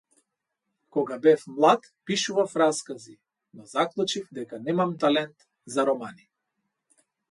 [0.95, 3.15] Кога бев млад пишував раскази,
[3.57, 6.31] но заклучив дека немам талент за романи.